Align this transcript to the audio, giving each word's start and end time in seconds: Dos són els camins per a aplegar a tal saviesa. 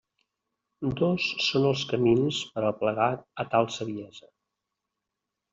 Dos 1.01 1.27
són 1.49 1.67
els 1.73 1.83
camins 1.91 2.41
per 2.55 2.65
a 2.65 2.71
aplegar 2.73 3.13
a 3.45 3.49
tal 3.53 3.73
saviesa. 3.79 4.31